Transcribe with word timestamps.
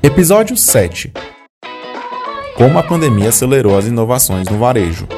Episódio 0.00 0.56
7 0.56 1.12
Como 2.56 2.78
a 2.78 2.84
pandemia 2.84 3.30
acelerou 3.30 3.76
as 3.76 3.84
inovações 3.84 4.48
no 4.48 4.56
varejo. 4.56 5.08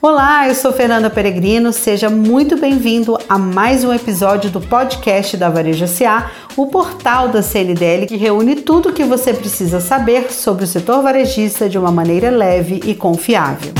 Olá, 0.00 0.46
eu 0.46 0.54
sou 0.54 0.72
Fernanda 0.72 1.10
Peregrino, 1.10 1.72
seja 1.72 2.08
muito 2.08 2.56
bem-vindo 2.56 3.18
a 3.28 3.36
mais 3.36 3.82
um 3.82 3.92
episódio 3.92 4.48
do 4.48 4.60
podcast 4.60 5.36
da 5.36 5.50
Varejo 5.50 5.88
SA, 5.88 6.30
o 6.56 6.68
portal 6.68 7.28
da 7.28 7.42
CNDL 7.42 8.06
que 8.06 8.16
reúne 8.16 8.54
tudo 8.54 8.90
o 8.90 8.92
que 8.92 9.02
você 9.02 9.34
precisa 9.34 9.80
saber 9.80 10.30
sobre 10.30 10.62
o 10.62 10.68
setor 10.68 11.02
varejista 11.02 11.68
de 11.68 11.76
uma 11.76 11.90
maneira 11.90 12.30
leve 12.30 12.80
e 12.86 12.94
confiável. 12.94 13.72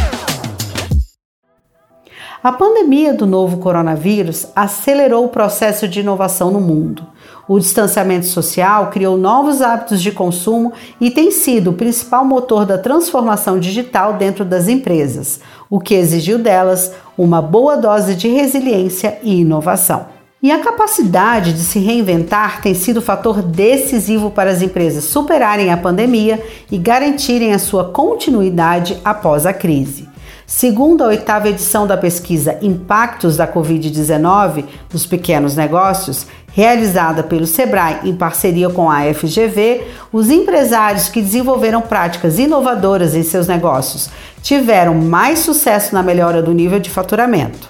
A 2.42 2.50
pandemia 2.50 3.12
do 3.12 3.26
novo 3.26 3.58
coronavírus 3.58 4.46
acelerou 4.56 5.26
o 5.26 5.28
processo 5.28 5.86
de 5.86 6.00
inovação 6.00 6.50
no 6.50 6.58
mundo. 6.58 7.06
O 7.46 7.58
distanciamento 7.58 8.24
social 8.24 8.88
criou 8.88 9.18
novos 9.18 9.60
hábitos 9.60 10.00
de 10.00 10.10
consumo 10.10 10.72
e 10.98 11.10
tem 11.10 11.30
sido 11.30 11.68
o 11.68 11.74
principal 11.74 12.24
motor 12.24 12.64
da 12.64 12.78
transformação 12.78 13.58
digital 13.60 14.14
dentro 14.14 14.42
das 14.42 14.68
empresas, 14.68 15.40
o 15.68 15.78
que 15.78 15.94
exigiu 15.94 16.38
delas 16.38 16.94
uma 17.18 17.42
boa 17.42 17.76
dose 17.76 18.14
de 18.14 18.28
resiliência 18.28 19.18
e 19.22 19.42
inovação. 19.42 20.06
E 20.42 20.50
a 20.50 20.60
capacidade 20.60 21.52
de 21.52 21.60
se 21.60 21.78
reinventar 21.78 22.62
tem 22.62 22.72
sido 22.72 23.02
fator 23.02 23.42
decisivo 23.42 24.30
para 24.30 24.50
as 24.50 24.62
empresas 24.62 25.04
superarem 25.04 25.70
a 25.70 25.76
pandemia 25.76 26.42
e 26.72 26.78
garantirem 26.78 27.52
a 27.52 27.58
sua 27.58 27.84
continuidade 27.84 28.98
após 29.04 29.44
a 29.44 29.52
crise. 29.52 30.09
Segundo 30.52 31.04
a 31.04 31.06
oitava 31.06 31.48
edição 31.48 31.86
da 31.86 31.96
pesquisa 31.96 32.58
Impactos 32.60 33.36
da 33.36 33.46
Covid-19 33.46 34.64
nos 34.92 35.06
Pequenos 35.06 35.54
Negócios, 35.54 36.26
realizada 36.52 37.22
pelo 37.22 37.46
Sebrae 37.46 38.00
em 38.02 38.16
parceria 38.16 38.68
com 38.68 38.90
a 38.90 39.02
FGV, 39.14 39.86
os 40.12 40.28
empresários 40.28 41.08
que 41.08 41.22
desenvolveram 41.22 41.80
práticas 41.80 42.36
inovadoras 42.36 43.14
em 43.14 43.22
seus 43.22 43.46
negócios 43.46 44.10
tiveram 44.42 44.92
mais 44.92 45.38
sucesso 45.38 45.94
na 45.94 46.02
melhora 46.02 46.42
do 46.42 46.52
nível 46.52 46.80
de 46.80 46.90
faturamento. 46.90 47.68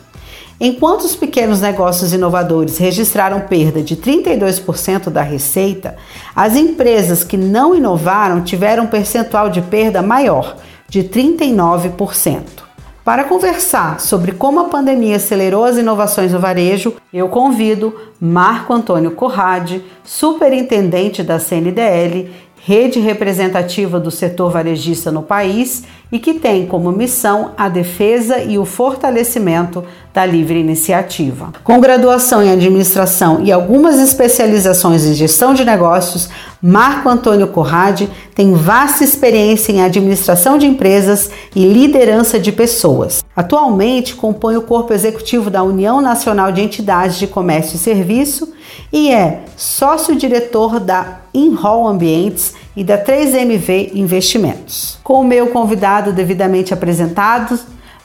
Enquanto 0.58 1.02
os 1.02 1.14
pequenos 1.14 1.60
negócios 1.60 2.14
inovadores 2.14 2.78
registraram 2.78 3.40
perda 3.40 3.83
de 3.83 3.94
32% 3.94 5.10
da 5.10 5.20
receita, 5.20 5.96
as 6.34 6.56
empresas 6.56 7.22
que 7.24 7.36
não 7.36 7.74
inovaram 7.74 8.40
tiveram 8.40 8.84
um 8.84 8.88
percentual 8.88 9.50
de 9.50 9.60
perda 9.60 10.00
maior, 10.00 10.56
de 10.88 11.05
39%. 11.05 12.69
Para 13.04 13.24
conversar 13.24 13.98
sobre 13.98 14.32
como 14.32 14.60
a 14.60 14.64
pandemia 14.64 15.16
acelerou 15.16 15.64
as 15.64 15.78
inovações 15.78 16.32
no 16.32 16.38
varejo, 16.38 16.94
eu 17.12 17.28
convido 17.28 17.94
Marco 18.20 18.74
Antônio 18.74 19.12
Corrade, 19.12 19.82
superintendente 20.04 21.22
da 21.22 21.38
CNDL, 21.38 22.30
rede 22.62 23.00
representativa 23.00 23.98
do 23.98 24.11
setor 24.11 24.50
varejista 24.50 25.11
no 25.11 25.22
país 25.22 25.84
e 26.12 26.19
que 26.19 26.34
tem 26.34 26.67
como 26.67 26.92
missão 26.92 27.52
a 27.56 27.69
defesa 27.69 28.39
e 28.39 28.58
o 28.58 28.64
fortalecimento 28.64 29.83
da 30.12 30.27
livre 30.27 30.58
iniciativa. 30.58 31.52
Com 31.64 31.80
graduação 31.80 32.42
em 32.42 32.50
administração 32.50 33.41
e 33.42 33.50
algumas 33.50 33.98
especializações 33.98 35.06
em 35.06 35.14
gestão 35.14 35.55
de 35.55 35.64
negócios, 35.64 36.28
Marco 36.61 37.08
Antônio 37.08 37.48
Corrade 37.48 38.11
tem 38.34 38.52
vasta 38.52 39.05
experiência 39.05 39.72
em 39.72 39.83
administração 39.83 40.58
de 40.58 40.67
empresas 40.67 41.30
e 41.55 41.64
liderança 41.64 42.39
de 42.39 42.52
pessoas. 42.52 43.19
Atualmente 43.34 44.17
compõe 44.17 44.56
o 44.56 44.62
corpo 44.62 44.92
executivo 44.92 45.50
da 45.50 45.62
União 45.62 46.00
Nacional 46.00 46.50
de 46.50 46.62
Entidades 46.62 47.17
de 47.17 47.28
Comércio 47.28 47.77
e 47.77 47.78
Serviço 47.78 48.53
e 48.92 49.12
é 49.12 49.45
sócio-diretor 49.56 50.80
da 50.80 51.20
Inhall 51.33 51.86
Ambientes 51.86 52.55
e 52.77 52.83
da 52.83 53.02
3MV 53.02 53.92
Investimentos. 53.95 54.98
Com 55.05 55.20
o 55.20 55.24
meu 55.24 55.46
convidado 55.48 56.13
devidamente 56.13 56.74
apresentado, 56.74 57.58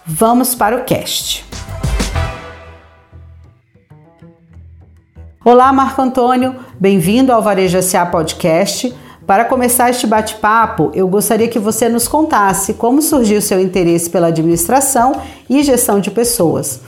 vamos 0.06 0.54
para 0.54 0.78
o 0.78 0.84
cast. 0.84 1.44
Olá, 5.44 5.74
Marco 5.74 6.02
Antônio, 6.02 6.56
bem-vindo 6.80 7.32
ao 7.32 7.42
Varejo 7.42 7.82
SA 7.82 8.06
Podcast. 8.06 8.94
Para 9.26 9.44
começar 9.44 9.90
este 9.90 10.06
bate-papo, 10.06 10.92
eu 10.94 11.08
gostaria 11.08 11.48
que 11.48 11.58
você 11.58 11.90
nos 11.90 12.08
contasse 12.08 12.76
como 12.76 13.02
surgiu 13.02 13.42
seu 13.42 13.60
interesse 13.60 14.08
pela 14.08 14.28
administração 14.28 15.20
e 15.50 15.64
gestão 15.64 16.00
de 16.00 16.12
pessoas. 16.12 16.82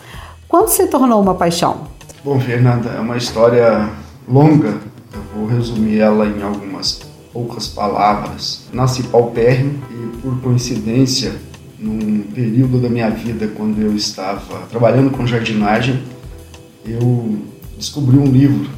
Quando 0.48 0.68
se 0.68 0.86
tornou 0.86 1.20
uma 1.20 1.34
paixão? 1.34 1.88
Bom, 2.24 2.40
Fernanda, 2.40 2.90
é 2.90 3.00
uma 3.00 3.18
história 3.18 3.90
longa. 4.30 4.78
Eu 5.12 5.22
vou 5.36 5.48
resumir 5.48 6.00
ela 6.00 6.28
em 6.28 6.44
algumas 6.44 7.02
poucas 7.34 7.68
palavras. 7.68 8.68
Nasci 8.72 9.02
paupérrimo 9.02 9.82
e, 9.90 10.18
por 10.18 10.40
coincidência, 10.40 11.34
num 11.80 12.22
período 12.36 12.80
da 12.80 12.88
minha 12.88 13.10
vida, 13.10 13.48
quando 13.48 13.82
eu 13.82 13.96
estava 13.96 14.60
trabalhando 14.70 15.10
com 15.10 15.26
jardinagem, 15.26 16.04
eu 16.86 17.36
descobri 17.76 18.16
um 18.16 18.26
livro 18.26 18.70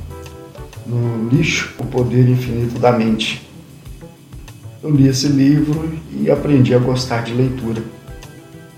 no 0.88 1.28
lixo, 1.28 1.76
O 1.78 1.86
Poder 1.86 2.30
Infinito 2.30 2.80
da 2.80 2.94
Mente. 2.94 3.49
Eu 4.82 4.92
li 4.92 5.10
esse 5.10 5.28
livro 5.28 5.92
e 6.10 6.32
aprendi 6.32 6.74
a 6.74 6.80
gostar 6.80 7.24
de 7.24 7.34
leitura. 7.34 7.84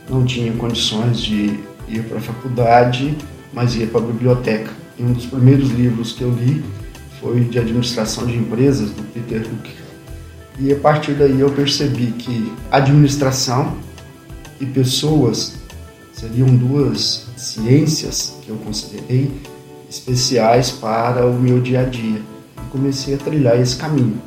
Não 0.10 0.26
tinha 0.26 0.52
condições 0.54 1.22
de 1.22 1.60
ir 1.88 2.04
para 2.08 2.18
a 2.18 2.22
faculdade, 2.22 3.16
mas 3.54 3.76
ia 3.76 3.86
para 3.86 4.02
a 4.02 4.06
biblioteca. 4.06 4.72
E 4.98 5.04
um 5.04 5.14
dos 5.14 5.28
primeiros 5.28 5.70
livros 5.70 6.14
que 6.14 6.24
eu 6.24 6.32
li 6.32 6.64
foi 7.20 7.42
de 7.42 7.60
administração 7.60 8.26
de 8.26 8.36
empresas, 8.36 8.90
do 8.90 9.04
Peter 9.14 9.42
Drucker. 9.42 9.74
E 10.60 10.74
a 10.74 10.76
partir 10.76 11.14
daí 11.14 11.40
eu 11.40 11.52
percebi 11.52 12.08
que 12.08 12.52
administração 12.72 13.78
e 14.60 14.66
pessoas 14.66 15.54
seriam 16.14 16.48
duas 16.48 17.28
ciências 17.38 18.38
que 18.42 18.50
eu 18.50 18.56
considerei 18.58 19.32
especiais 19.88 20.72
para 20.72 21.28
o 21.28 21.34
meu 21.40 21.60
dia 21.62 21.82
a 21.82 21.84
dia. 21.84 22.20
E 22.58 22.70
comecei 22.72 23.14
a 23.14 23.18
trilhar 23.18 23.60
esse 23.60 23.76
caminho. 23.76 24.20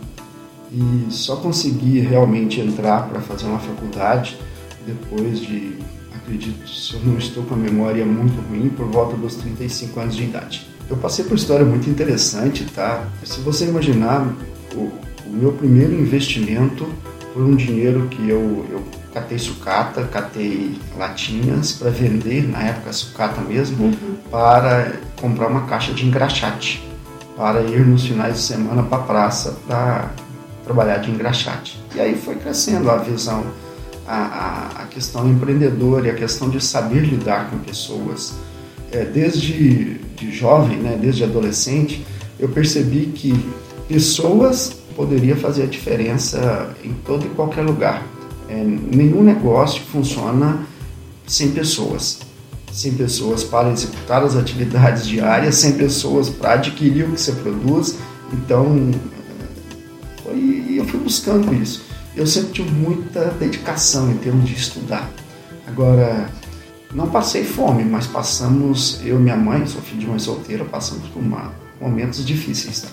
E 0.74 1.12
só 1.12 1.36
consegui 1.36 2.00
realmente 2.00 2.60
entrar 2.60 3.08
para 3.08 3.20
fazer 3.20 3.46
uma 3.46 3.60
faculdade 3.60 4.36
depois 4.84 5.40
de, 5.40 5.78
acredito, 6.12 6.68
se 6.68 6.94
eu 6.94 7.00
não 7.04 7.16
estou 7.16 7.44
com 7.44 7.54
a 7.54 7.56
memória 7.56 8.04
muito 8.04 8.40
ruim, 8.48 8.68
por 8.70 8.86
volta 8.86 9.16
dos 9.16 9.36
35 9.36 10.00
anos 10.00 10.16
de 10.16 10.24
idade. 10.24 10.66
Eu 10.90 10.96
passei 10.96 11.24
por 11.24 11.32
uma 11.32 11.36
história 11.36 11.64
muito 11.64 11.88
interessante, 11.88 12.64
tá? 12.74 13.06
Se 13.22 13.40
você 13.40 13.66
imaginar, 13.66 14.34
o, 14.74 14.90
o 15.26 15.30
meu 15.30 15.52
primeiro 15.52 15.94
investimento 15.94 16.88
foi 17.32 17.42
um 17.44 17.54
dinheiro 17.54 18.08
que 18.08 18.28
eu, 18.28 18.66
eu 18.68 18.82
catei 19.12 19.38
sucata, 19.38 20.02
catei 20.04 20.76
latinhas 20.98 21.72
para 21.72 21.90
vender, 21.90 22.48
na 22.48 22.62
época 22.64 22.92
sucata 22.92 23.40
mesmo, 23.40 23.84
uhum. 23.84 24.16
para 24.28 24.92
comprar 25.20 25.46
uma 25.46 25.62
caixa 25.66 25.92
de 25.92 26.04
engraxate, 26.04 26.84
para 27.36 27.62
ir 27.62 27.86
nos 27.86 28.04
finais 28.04 28.34
de 28.34 28.42
semana 28.42 28.82
para 28.82 28.98
a 28.98 29.02
praça 29.02 29.56
para 29.66 30.10
trabalhar 30.64 30.98
de 30.98 31.10
engraxate. 31.10 31.78
E 31.94 32.00
aí 32.00 32.16
foi 32.16 32.36
crescendo 32.36 32.90
a 32.90 32.96
visão, 32.96 33.44
a, 34.06 34.16
a, 34.16 34.82
a 34.82 34.86
questão 34.86 35.28
empreendedora 35.28 36.08
e 36.08 36.10
a 36.10 36.14
questão 36.14 36.48
de 36.48 36.60
saber 36.64 37.00
lidar 37.00 37.50
com 37.50 37.58
pessoas. 37.58 38.34
É, 38.90 39.04
desde 39.04 39.98
de 40.16 40.32
jovem, 40.32 40.78
né, 40.78 40.98
desde 41.00 41.24
adolescente, 41.24 42.04
eu 42.38 42.48
percebi 42.48 43.06
que 43.06 43.34
pessoas 43.88 44.76
poderia 44.96 45.36
fazer 45.36 45.64
a 45.64 45.66
diferença 45.66 46.74
em 46.82 46.92
todo 46.92 47.26
e 47.26 47.30
qualquer 47.30 47.62
lugar. 47.62 48.02
É, 48.48 48.62
nenhum 48.62 49.22
negócio 49.22 49.82
funciona 49.82 50.66
sem 51.26 51.50
pessoas. 51.50 52.20
Sem 52.72 52.92
pessoas 52.94 53.44
para 53.44 53.70
executar 53.70 54.22
as 54.22 54.36
atividades 54.36 55.06
diárias, 55.06 55.56
sem 55.56 55.72
pessoas 55.72 56.28
para 56.28 56.54
adquirir 56.54 57.04
o 57.04 57.12
que 57.12 57.20
você 57.20 57.32
produz. 57.32 57.96
Então, 58.32 58.90
buscando 61.04 61.54
isso. 61.54 61.84
Eu 62.16 62.26
sempre 62.26 62.52
tive 62.52 62.70
muita 62.70 63.26
dedicação 63.38 64.10
em 64.10 64.16
termos 64.16 64.48
de 64.48 64.54
estudar. 64.54 65.10
Agora, 65.66 66.28
não 66.94 67.08
passei 67.08 67.44
fome, 67.44 67.84
mas 67.84 68.06
passamos, 68.06 69.00
eu 69.04 69.18
e 69.18 69.22
minha 69.22 69.36
mãe, 69.36 69.66
sou 69.66 69.82
filho 69.82 70.00
de 70.00 70.06
mãe 70.06 70.18
solteira, 70.18 70.64
passamos 70.64 71.06
por 71.08 71.22
momentos 71.80 72.24
difíceis. 72.24 72.82
Tá? 72.82 72.88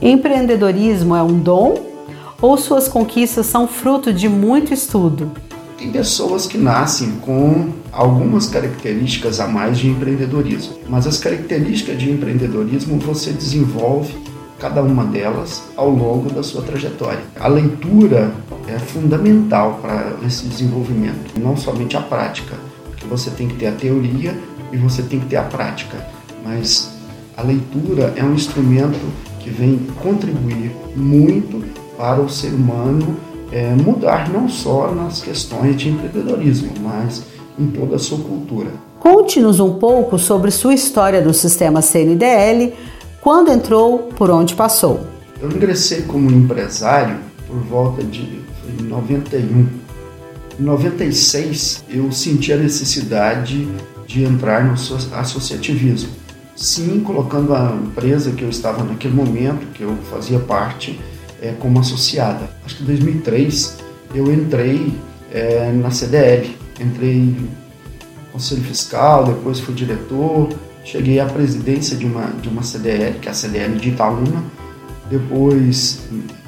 Empreendedorismo 0.00 1.14
é 1.14 1.22
um 1.22 1.38
dom 1.38 1.92
ou 2.40 2.56
suas 2.56 2.88
conquistas 2.88 3.46
são 3.46 3.68
fruto 3.68 4.12
de 4.12 4.28
muito 4.28 4.74
estudo? 4.74 5.30
Tem 5.78 5.90
pessoas 5.90 6.46
que 6.46 6.58
nascem 6.58 7.12
com 7.20 7.70
algumas 7.92 8.48
características 8.48 9.38
a 9.38 9.46
mais 9.46 9.78
de 9.78 9.88
empreendedorismo, 9.88 10.74
mas 10.88 11.06
as 11.06 11.18
características 11.18 11.98
de 11.98 12.10
empreendedorismo 12.10 12.98
você 12.98 13.32
desenvolve 13.32 14.21
cada 14.62 14.80
uma 14.80 15.04
delas 15.04 15.60
ao 15.76 15.90
longo 15.90 16.30
da 16.30 16.40
sua 16.40 16.62
trajetória. 16.62 17.18
A 17.40 17.48
leitura 17.48 18.30
é 18.68 18.78
fundamental 18.78 19.80
para 19.82 20.12
esse 20.24 20.46
desenvolvimento, 20.46 21.36
não 21.36 21.56
somente 21.56 21.96
a 21.96 22.00
prática 22.00 22.54
que 22.96 23.04
você 23.04 23.28
tem 23.30 23.48
que 23.48 23.56
ter 23.56 23.66
a 23.66 23.72
teoria 23.72 24.38
e 24.72 24.76
você 24.76 25.02
tem 25.02 25.18
que 25.18 25.26
ter 25.26 25.36
a 25.36 25.42
prática. 25.42 25.98
Mas 26.44 26.92
a 27.36 27.42
leitura 27.42 28.14
é 28.14 28.22
um 28.22 28.34
instrumento 28.34 29.00
que 29.40 29.50
vem 29.50 29.80
contribuir 30.00 30.70
muito 30.94 31.64
para 31.98 32.20
o 32.20 32.28
ser 32.28 32.54
humano 32.54 33.16
é, 33.50 33.74
mudar 33.74 34.30
não 34.30 34.48
só 34.48 34.92
nas 34.94 35.20
questões 35.20 35.76
de 35.76 35.88
empreendedorismo, 35.88 36.70
mas 36.80 37.24
em 37.58 37.66
toda 37.66 37.96
a 37.96 37.98
sua 37.98 38.18
cultura. 38.18 38.70
Conte-nos 39.00 39.58
um 39.58 39.74
pouco 39.74 40.20
sobre 40.20 40.52
sua 40.52 40.72
história 40.72 41.20
no 41.20 41.34
sistema 41.34 41.82
CNDL, 41.82 42.72
quando 43.22 43.52
entrou, 43.52 44.10
por 44.16 44.30
onde 44.30 44.52
passou. 44.56 45.06
Eu 45.40 45.48
ingressei 45.48 46.02
como 46.02 46.28
empresário 46.28 47.20
por 47.46 47.56
volta 47.58 48.02
de 48.02 48.42
91. 48.80 49.68
Em 50.58 50.62
96, 50.62 51.84
eu 51.88 52.10
senti 52.10 52.52
a 52.52 52.56
necessidade 52.56 53.68
de 54.08 54.24
entrar 54.24 54.64
no 54.64 54.72
associativismo. 54.72 56.10
Sim, 56.56 57.00
colocando 57.00 57.54
a 57.54 57.78
empresa 57.82 58.32
que 58.32 58.42
eu 58.42 58.50
estava 58.50 58.82
naquele 58.82 59.14
momento, 59.14 59.68
que 59.72 59.82
eu 59.82 59.96
fazia 60.10 60.40
parte, 60.40 61.00
é, 61.40 61.52
como 61.52 61.78
associada. 61.78 62.50
Acho 62.66 62.78
que 62.78 62.82
em 62.82 62.86
2003 62.86 63.78
eu 64.16 64.32
entrei 64.32 64.92
é, 65.30 65.70
na 65.72 65.92
CDL, 65.92 66.56
entrei 66.80 67.18
no 67.18 67.48
Conselho 68.32 68.62
Fiscal, 68.62 69.24
depois 69.26 69.60
fui 69.60 69.74
diretor, 69.74 70.48
cheguei 70.84 71.20
à 71.20 71.26
presidência 71.26 71.96
de 71.96 72.06
uma, 72.06 72.26
de 72.40 72.48
uma 72.48 72.62
CDL, 72.62 73.18
que 73.18 73.28
é 73.28 73.30
a 73.30 73.34
CDL 73.34 73.78
de 73.78 73.90
Itaúna. 73.90 74.42
Depois, 75.10 76.00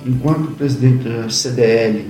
enquanto 0.06 0.56
presidente 0.56 1.04
da 1.04 1.28
CDL, 1.28 2.06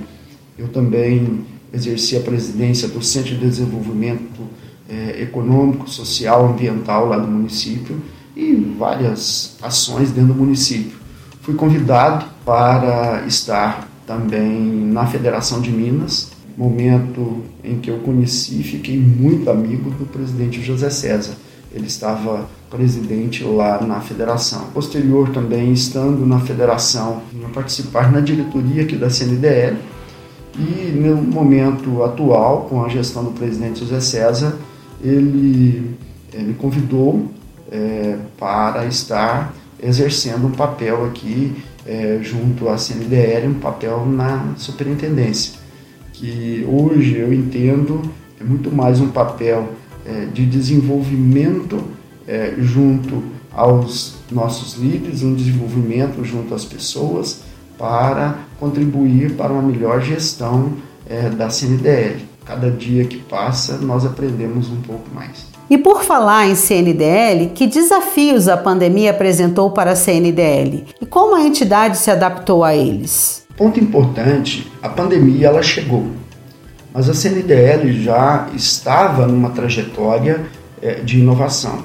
eu 0.57 0.67
também 0.69 1.45
exerci 1.73 2.15
a 2.15 2.21
presidência 2.21 2.87
do 2.87 3.01
Centro 3.01 3.31
de 3.31 3.37
Desenvolvimento 3.37 4.41
é, 4.89 5.21
Econômico, 5.21 5.89
Social, 5.89 6.47
Ambiental 6.47 7.07
lá 7.07 7.17
do 7.17 7.27
município 7.27 8.01
e 8.35 8.55
várias 8.77 9.57
ações 9.61 10.11
dentro 10.11 10.33
do 10.33 10.39
município. 10.39 10.97
Fui 11.41 11.55
convidado 11.55 12.25
para 12.45 13.25
estar 13.27 13.89
também 14.05 14.51
na 14.91 15.05
Federação 15.05 15.61
de 15.61 15.71
Minas, 15.71 16.31
momento 16.57 17.43
em 17.63 17.79
que 17.79 17.89
eu 17.89 17.99
conheci 17.99 18.61
e 18.61 18.63
fiquei 18.63 18.97
muito 18.97 19.49
amigo 19.49 19.89
do 19.91 20.05
presidente 20.05 20.61
José 20.61 20.89
César. 20.89 21.35
Ele 21.75 21.87
estava 21.87 22.47
presidente 22.69 23.43
lá 23.43 23.81
na 23.81 23.99
federação. 23.99 24.67
Posterior 24.73 25.29
também, 25.29 25.73
estando 25.73 26.25
na 26.25 26.39
federação, 26.39 27.21
vim 27.31 27.41
participar 27.53 28.11
na 28.11 28.21
diretoria 28.21 28.83
aqui 28.83 28.95
da 28.95 29.09
CNDL 29.09 29.77
e 30.57 30.91
no 30.91 31.17
momento 31.17 32.01
atual, 32.03 32.61
com 32.69 32.83
a 32.83 32.87
gestão 32.87 33.25
do 33.25 33.31
presidente 33.31 33.79
José 33.79 33.99
César, 33.99 34.55
ele, 35.03 35.95
ele 36.33 36.43
me 36.43 36.53
convidou 36.53 37.29
é, 37.69 38.17
para 38.39 38.85
estar 38.85 39.53
exercendo 39.81 40.47
um 40.47 40.51
papel 40.51 41.05
aqui 41.05 41.53
é, 41.85 42.19
junto 42.21 42.69
à 42.69 42.77
CNDL, 42.77 43.49
um 43.49 43.59
papel 43.59 44.05
na 44.05 44.53
superintendência, 44.55 45.59
que 46.13 46.65
hoje 46.67 47.17
eu 47.17 47.33
entendo 47.33 48.01
é 48.39 48.43
muito 48.43 48.71
mais 48.71 49.01
um 49.01 49.09
papel 49.09 49.69
é, 50.05 50.25
de 50.25 50.45
desenvolvimento 50.45 51.83
é, 52.27 52.53
junto 52.57 53.23
aos 53.51 54.15
nossos 54.31 54.75
líderes, 54.75 55.23
um 55.23 55.33
desenvolvimento 55.33 56.23
junto 56.23 56.53
às 56.53 56.65
pessoas 56.65 57.41
para 57.77 58.39
contribuir 58.59 59.33
para 59.33 59.51
uma 59.51 59.61
melhor 59.61 60.01
gestão 60.01 60.73
é, 61.09 61.29
da 61.29 61.49
CNDL. 61.49 62.25
Cada 62.45 62.69
dia 62.69 63.05
que 63.05 63.17
passa, 63.17 63.77
nós 63.77 64.05
aprendemos 64.05 64.69
um 64.69 64.81
pouco 64.81 65.03
mais. 65.13 65.47
E 65.67 65.79
por 65.79 66.03
falar 66.03 66.47
em 66.47 66.53
CNDL, 66.53 67.49
que 67.55 67.65
desafios 67.65 68.47
a 68.47 68.55
pandemia 68.55 69.09
apresentou 69.09 69.71
para 69.71 69.91
a 69.91 69.95
CNDL 69.95 70.85
e 71.01 71.05
como 71.07 71.35
a 71.35 71.41
entidade 71.41 71.97
se 71.97 72.11
adaptou 72.11 72.63
a 72.63 72.75
eles? 72.75 73.43
Ponto 73.57 73.79
importante: 73.79 74.71
a 74.81 74.89
pandemia 74.89 75.47
ela 75.47 75.63
chegou, 75.63 76.05
mas 76.95 77.09
a 77.09 77.13
CNDL 77.13 77.91
já 78.01 78.49
estava 78.55 79.27
numa 79.27 79.49
trajetória 79.49 80.45
é, 80.81 81.01
de 81.01 81.19
inovação. 81.19 81.83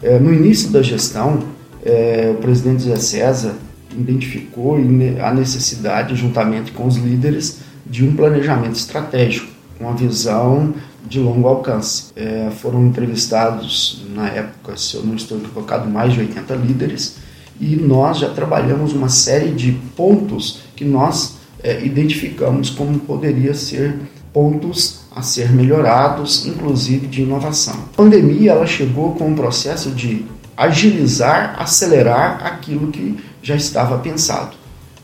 É, 0.00 0.16
no 0.20 0.32
início 0.32 0.70
da 0.70 0.80
gestão, 0.80 1.40
é, 1.84 2.32
o 2.32 2.40
presidente 2.40 2.84
José 2.84 2.96
César 2.96 3.54
identificou 3.90 4.76
a 5.20 5.34
necessidade, 5.34 6.14
juntamente 6.14 6.70
com 6.70 6.86
os 6.86 6.96
líderes, 6.96 7.58
de 7.84 8.04
um 8.04 8.14
planejamento 8.14 8.76
estratégico, 8.76 9.48
uma 9.80 9.92
visão 9.92 10.72
de 11.04 11.18
longo 11.18 11.48
alcance. 11.48 12.12
É, 12.14 12.48
foram 12.62 12.86
entrevistados, 12.86 14.04
na 14.14 14.28
época, 14.28 14.76
se 14.76 14.94
eu 14.94 15.02
não 15.02 15.16
estou 15.16 15.36
equivocado, 15.38 15.90
mais 15.90 16.12
de 16.12 16.20
80 16.20 16.54
líderes 16.54 17.16
e 17.60 17.74
nós 17.74 18.18
já 18.18 18.30
trabalhamos 18.30 18.92
uma 18.92 19.08
série 19.08 19.50
de 19.50 19.72
pontos 19.96 20.60
que 20.76 20.84
nós 20.84 21.38
é, 21.62 21.84
identificamos 21.84 22.70
como 22.70 23.00
poderia 23.00 23.54
ser 23.54 23.96
pontos 24.34 25.04
a 25.14 25.22
ser 25.22 25.52
melhorados, 25.52 26.44
inclusive 26.44 27.06
de 27.06 27.22
inovação. 27.22 27.74
A 27.74 27.96
pandemia 27.96 28.50
ela 28.50 28.66
chegou 28.66 29.14
com 29.14 29.28
um 29.28 29.34
processo 29.34 29.92
de 29.92 30.26
agilizar, 30.56 31.54
acelerar 31.58 32.44
aquilo 32.44 32.90
que 32.90 33.16
já 33.40 33.54
estava 33.54 33.96
pensado. 33.98 34.56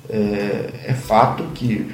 É, 0.08 0.70
é 0.88 0.94
fato 0.94 1.44
que 1.54 1.86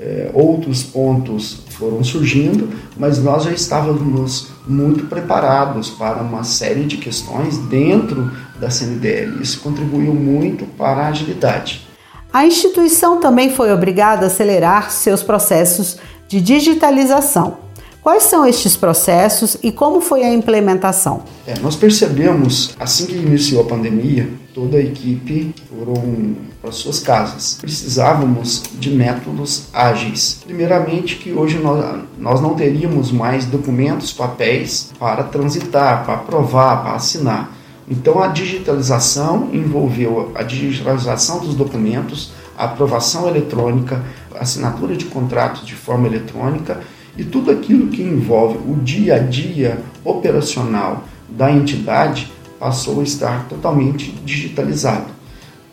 é, 0.00 0.30
outros 0.34 0.82
pontos 0.82 1.62
foram 1.70 2.02
surgindo, 2.02 2.68
mas 2.96 3.22
nós 3.22 3.44
já 3.44 3.52
estávamos 3.52 4.48
muito 4.66 5.04
preparados 5.04 5.90
para 5.90 6.20
uma 6.20 6.42
série 6.42 6.84
de 6.84 6.96
questões 6.96 7.58
dentro 7.58 8.30
da 8.58 8.68
CNDL. 8.68 9.40
Isso 9.40 9.60
contribuiu 9.60 10.12
muito 10.12 10.64
para 10.76 11.02
a 11.02 11.08
agilidade. 11.08 11.86
A 12.32 12.46
instituição 12.46 13.20
também 13.20 13.54
foi 13.54 13.70
obrigada 13.70 14.24
a 14.24 14.26
acelerar 14.26 14.90
seus 14.90 15.22
processos 15.22 15.98
de 16.32 16.40
digitalização. 16.40 17.58
Quais 18.00 18.22
são 18.22 18.46
estes 18.46 18.74
processos 18.74 19.58
e 19.62 19.70
como 19.70 20.00
foi 20.00 20.24
a 20.24 20.32
implementação? 20.32 21.24
É, 21.46 21.58
nós 21.58 21.76
percebemos, 21.76 22.74
assim 22.80 23.04
que 23.04 23.14
iniciou 23.14 23.60
a 23.60 23.66
pandemia, 23.66 24.30
toda 24.54 24.78
a 24.78 24.80
equipe 24.80 25.54
foram 25.68 26.34
para 26.62 26.72
suas 26.72 27.00
casas. 27.00 27.58
Precisávamos 27.60 28.62
de 28.80 28.90
métodos 28.90 29.64
ágeis. 29.74 30.40
Primeiramente, 30.42 31.16
que 31.16 31.32
hoje 31.32 31.58
nós, 31.58 32.02
nós 32.18 32.40
não 32.40 32.54
teríamos 32.54 33.12
mais 33.12 33.44
documentos, 33.44 34.10
papéis 34.10 34.90
para 34.98 35.24
transitar, 35.24 36.02
para 36.06 36.14
aprovar, 36.14 36.82
para 36.82 36.94
assinar. 36.94 37.54
Então, 37.86 38.22
a 38.22 38.28
digitalização 38.28 39.50
envolveu 39.52 40.32
a 40.34 40.42
digitalização 40.42 41.40
dos 41.40 41.54
documentos, 41.54 42.32
aprovação 42.64 43.28
eletrônica, 43.28 44.02
assinatura 44.38 44.96
de 44.96 45.06
contratos 45.06 45.66
de 45.66 45.74
forma 45.74 46.06
eletrônica 46.06 46.80
e 47.16 47.24
tudo 47.24 47.50
aquilo 47.50 47.88
que 47.88 48.02
envolve 48.02 48.58
o 48.70 48.76
dia 48.76 49.16
a 49.16 49.18
dia 49.18 49.80
operacional 50.04 51.04
da 51.28 51.50
entidade 51.50 52.32
passou 52.58 53.00
a 53.00 53.02
estar 53.02 53.48
totalmente 53.48 54.12
digitalizado. 54.24 55.06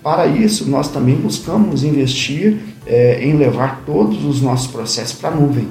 Para 0.01 0.27
isso, 0.27 0.69
nós 0.69 0.87
também 0.87 1.15
buscamos 1.15 1.83
investir 1.83 2.57
é, 2.85 3.23
em 3.23 3.35
levar 3.35 3.83
todos 3.85 4.23
os 4.25 4.41
nossos 4.41 4.67
processos 4.67 5.19
para 5.19 5.29
a 5.29 5.35
nuvem, 5.35 5.67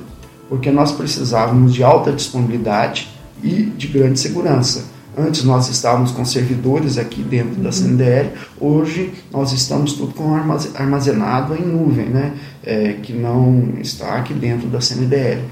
porque 0.48 0.70
nós 0.70 0.92
precisávamos 0.92 1.74
de 1.74 1.82
alta 1.82 2.12
disponibilidade 2.12 3.08
e 3.42 3.64
de 3.64 3.86
grande 3.88 4.20
segurança. 4.20 4.84
Antes 5.18 5.42
nós 5.42 5.68
estávamos 5.68 6.12
com 6.12 6.24
servidores 6.24 6.96
aqui 6.96 7.22
dentro 7.22 7.60
da 7.60 7.72
CNDL, 7.72 8.30
hoje 8.60 9.12
nós 9.32 9.52
estamos 9.52 9.94
tudo 9.94 10.14
com 10.14 10.32
armazenado 10.76 11.56
em 11.56 11.66
nuvem, 11.66 12.06
né? 12.06 12.34
É, 12.62 12.92
que 13.02 13.12
não 13.12 13.70
está 13.80 14.14
aqui 14.14 14.32
dentro 14.32 14.68
da 14.68 14.80
CNDL. 14.80 15.42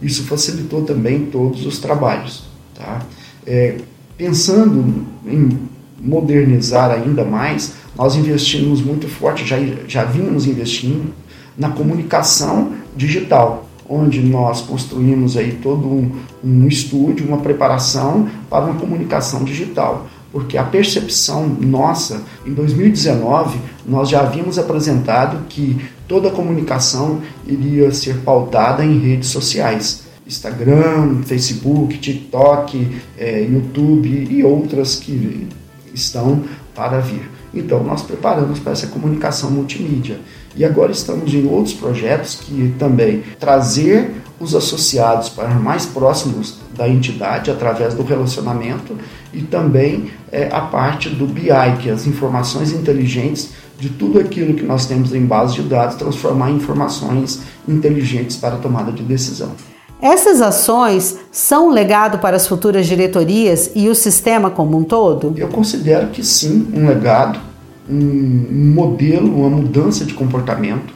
Isso 0.00 0.22
facilitou 0.24 0.82
também 0.82 1.26
todos 1.26 1.66
os 1.66 1.78
trabalhos. 1.78 2.44
Tá? 2.72 3.02
É, 3.44 3.78
pensando 4.16 5.04
em 5.26 5.58
modernizar 6.00 6.92
ainda 6.92 7.24
mais, 7.24 7.72
nós 7.96 8.14
investimos 8.14 8.80
muito 8.80 9.08
forte, 9.08 9.44
já, 9.44 9.56
já 9.88 10.04
vínhamos 10.04 10.46
investindo 10.46 11.12
na 11.58 11.70
comunicação 11.70 12.74
digital 12.94 13.65
onde 13.88 14.20
nós 14.20 14.60
construímos 14.60 15.36
aí 15.36 15.58
todo 15.62 15.86
um, 15.86 16.10
um 16.44 16.66
estúdio, 16.66 17.26
uma 17.26 17.38
preparação 17.38 18.28
para 18.48 18.64
uma 18.64 18.74
comunicação 18.74 19.44
digital 19.44 20.06
porque 20.36 20.58
a 20.58 20.64
percepção 20.64 21.48
nossa, 21.48 22.20
em 22.44 22.52
2019, 22.52 23.58
nós 23.86 24.10
já 24.10 24.20
havíamos 24.20 24.58
apresentado 24.58 25.46
que 25.48 25.80
toda 26.06 26.28
a 26.28 26.30
comunicação 26.30 27.22
iria 27.46 27.90
ser 27.90 28.18
pautada 28.18 28.84
em 28.84 28.98
redes 28.98 29.30
sociais. 29.30 30.04
Instagram, 30.26 31.22
Facebook, 31.24 31.96
TikTok, 31.96 33.00
é, 33.16 33.44
YouTube 33.44 34.28
e 34.30 34.44
outras 34.44 34.96
que 34.96 35.48
estão 35.94 36.44
para 36.74 36.98
vir. 36.98 37.35
Então, 37.54 37.82
nós 37.82 38.02
preparamos 38.02 38.58
para 38.58 38.72
essa 38.72 38.86
comunicação 38.88 39.50
multimídia. 39.50 40.18
E 40.54 40.64
agora 40.64 40.92
estamos 40.92 41.32
em 41.34 41.46
outros 41.46 41.74
projetos 41.74 42.36
que 42.36 42.74
também 42.78 43.22
trazer 43.38 44.10
os 44.38 44.54
associados 44.54 45.28
para 45.28 45.48
mais 45.50 45.86
próximos 45.86 46.58
da 46.76 46.88
entidade 46.88 47.50
através 47.50 47.94
do 47.94 48.02
relacionamento 48.02 48.96
e 49.32 49.42
também 49.42 50.10
é, 50.30 50.48
a 50.52 50.60
parte 50.60 51.08
do 51.08 51.26
BI, 51.26 51.48
que 51.80 51.88
é 51.88 51.92
as 51.92 52.06
informações 52.06 52.72
inteligentes 52.72 53.50
de 53.78 53.90
tudo 53.90 54.18
aquilo 54.18 54.54
que 54.54 54.62
nós 54.62 54.86
temos 54.86 55.14
em 55.14 55.24
base 55.24 55.54
de 55.54 55.62
dados, 55.62 55.96
transformar 55.96 56.50
em 56.50 56.56
informações 56.56 57.42
inteligentes 57.68 58.36
para 58.36 58.54
a 58.54 58.58
tomada 58.58 58.92
de 58.92 59.02
decisão. 59.02 59.52
Essas 60.00 60.42
ações 60.42 61.16
são 61.32 61.68
um 61.68 61.70
legado 61.70 62.18
para 62.18 62.36
as 62.36 62.46
futuras 62.46 62.86
diretorias 62.86 63.70
e 63.74 63.88
o 63.88 63.94
sistema 63.94 64.50
como 64.50 64.76
um 64.76 64.84
todo? 64.84 65.32
Eu 65.36 65.48
considero 65.48 66.08
que 66.08 66.22
sim, 66.22 66.68
um 66.74 66.86
legado, 66.86 67.40
um 67.88 68.72
modelo, 68.74 69.40
uma 69.40 69.48
mudança 69.48 70.04
de 70.04 70.12
comportamento. 70.12 70.92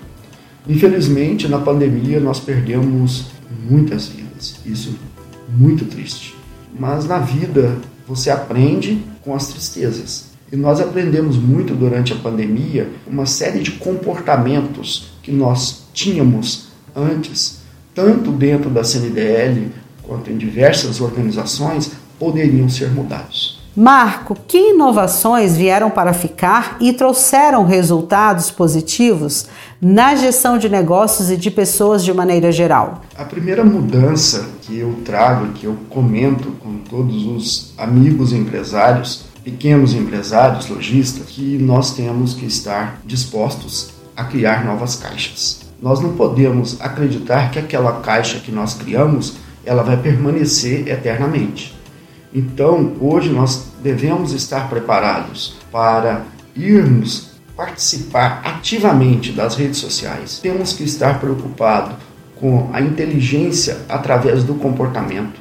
Infelizmente, 0.69 1.49
na 1.49 1.59
pandemia, 1.59 2.21
nós 2.21 2.41
perdemos 2.41 3.31
muitas 3.69 4.07
vidas. 4.09 4.57
Isso 4.67 4.91
é 4.91 5.59
muito 5.59 5.87
triste. 5.87 6.37
Mas 6.79 7.07
na 7.07 7.19
vida, 7.19 7.79
você 8.07 8.31
aprende 8.31 9.03
com 9.23 9.35
as 9.35 9.49
tristezas. 9.49 10.31
E 10.53 10.57
nós 10.57 10.79
aprendemos 10.79 11.37
muito 11.37 11.75
durante 11.75 12.13
a 12.13 12.17
pandemia 12.17 12.91
uma 13.07 13.25
série 13.25 13.61
de 13.61 13.73
comportamentos 13.73 15.13
que 15.23 15.33
nós 15.33 15.85
tínhamos 15.95 16.69
antes 16.95 17.60
tanto 17.95 18.31
dentro 18.31 18.71
da 18.71 18.85
CNDL 18.85 19.71
quanto 20.03 20.31
em 20.31 20.37
diversas 20.37 21.01
organizações, 21.01 21.93
poderiam 22.19 22.69
ser 22.69 22.91
mudados. 22.91 23.61
Marco, 23.77 24.37
que 24.49 24.73
inovações 24.73 25.57
vieram 25.57 25.91
para 25.91 26.13
ficar 26.13 26.77
e 26.81 26.93
trouxeram 26.93 27.65
resultados 27.65 28.51
positivos 28.51 29.47
na 29.81 30.17
gestão 30.17 30.59
de 30.59 30.69
negócios 30.69 31.31
e 31.31 31.37
de 31.37 31.51
pessoas 31.51 32.05
de 32.05 32.13
maneira 32.13 32.51
geral? 32.51 33.03
A 33.17 33.25
primeira 33.25 33.65
mudança 33.65 34.49
que 34.63 34.77
eu 34.77 34.97
trago, 35.05 35.53
que 35.53 35.67
eu 35.67 35.77
comento 35.89 36.51
com 36.61 36.79
todos 36.79 37.25
os 37.25 37.73
amigos 37.79 38.33
empresários, 38.33 39.23
pequenos 39.45 39.95
empresários, 39.95 40.69
lojistas, 40.69 41.27
que 41.29 41.57
nós 41.57 41.95
temos 41.95 42.35
que 42.35 42.47
estar 42.47 43.01
dispostos 43.07 43.91
a 44.17 44.25
criar 44.25 44.65
novas 44.65 44.97
caixas. 44.97 45.70
Nós 45.83 46.01
não 46.01 46.15
podemos 46.15 46.81
acreditar 46.81 47.51
que 47.51 47.59
aquela 47.59 48.01
caixa 48.01 48.39
que 48.39 48.53
nós 48.53 48.75
criamos 48.75 49.37
ela 49.65 49.83
vai 49.83 49.97
permanecer 49.97 50.89
eternamente. 50.89 51.79
Então, 52.33 52.93
hoje 53.01 53.31
nós 53.31 53.69
devemos 53.83 54.33
estar 54.33 54.69
preparados 54.69 55.57
para 55.71 56.25
irmos 56.55 57.31
participar 57.57 58.41
ativamente 58.45 59.33
das 59.33 59.55
redes 59.55 59.79
sociais. 59.79 60.39
Temos 60.39 60.73
que 60.73 60.85
estar 60.85 61.21
preocupados 61.21 61.97
com 62.37 62.71
a 62.73 62.81
inteligência 62.81 63.79
através 63.89 64.45
do 64.45 64.55
comportamento, 64.55 65.39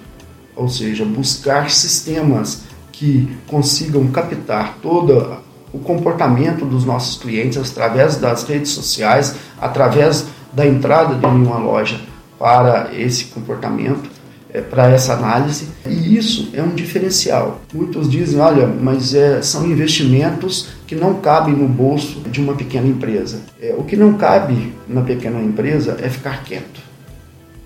ou 0.56 0.68
seja, 0.68 1.06
buscar 1.06 1.70
sistemas 1.70 2.64
que 2.92 3.38
consigam 3.48 4.08
captar 4.08 4.78
toda 4.82 5.39
o 5.74 5.80
comportamento 5.80 6.66
dos 6.66 6.86
nossos 6.86 7.22
clientes 7.22 7.58
através 7.58 8.18
das 8.18 8.44
redes 8.44 8.72
sociais, 8.72 9.36
através 9.60 10.26
da 10.54 10.66
entrada 10.66 11.16
de 11.16 11.26
uma 11.26 11.58
loja 11.58 12.00
para 12.38 12.90
esse 12.94 13.26
comportamento, 13.26 14.10
é, 14.52 14.62
para 14.62 14.90
essa 14.90 15.14
análise, 15.14 15.68
e 15.86 16.18
isso 16.18 16.50
é 16.54 16.64
um 16.64 16.74
diferencial. 16.74 17.62
Muitos 17.72 18.10
dizem, 18.10 18.40
olha, 18.40 18.66
mas 18.66 19.14
é, 19.14 19.42
são 19.44 19.66
investimentos 19.70 20.70
que 20.88 20.96
não 20.96 21.16
cabem 21.16 21.54
no 21.54 21.68
bolso 21.68 22.22
de 22.22 22.42
uma 22.42 22.56
pequena 22.56 22.88
empresa. 22.88 23.42
É, 23.62 23.76
o 23.78 23.84
que 23.84 23.96
não 23.96 24.14
cabe 24.14 24.74
na 24.88 25.02
pequena 25.02 25.40
empresa 25.40 25.98
é 26.02 26.10
ficar 26.10 26.44
quieto, 26.44 26.82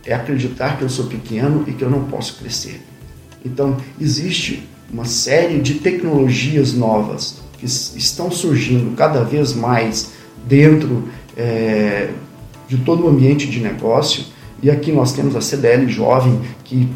é 0.06 0.14
acreditar 0.14 0.78
que 0.78 0.84
eu 0.84 0.90
sou 0.90 1.06
pequeno 1.06 1.64
e 1.68 1.72
que 1.72 1.84
eu 1.84 1.90
não 1.90 2.04
posso 2.04 2.36
crescer. 2.36 2.82
Então, 3.46 3.78
existe 4.00 4.68
uma 4.92 5.06
série 5.06 5.60
de 5.60 5.76
tecnologias 5.76 6.74
novas 6.74 7.42
que 7.64 7.98
estão 7.98 8.30
surgindo 8.30 8.96
cada 8.96 9.24
vez 9.24 9.54
mais 9.54 10.12
dentro 10.46 11.08
é, 11.38 12.10
de 12.68 12.78
todo 12.78 13.06
o 13.06 13.10
ambiente 13.10 13.48
de 13.48 13.60
negócio. 13.60 14.26
E 14.62 14.70
aqui 14.70 14.92
nós 14.92 15.14
temos 15.14 15.36
a 15.36 15.42
CDL 15.42 15.88
Jovem, 15.90 16.40
que 16.64 16.90